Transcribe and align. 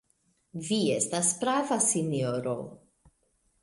Vi 0.69 0.79
estas 0.95 1.31
prava, 1.43 1.81
sinjoro. 1.91 2.59